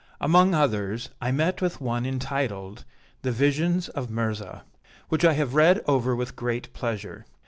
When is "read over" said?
5.53-6.15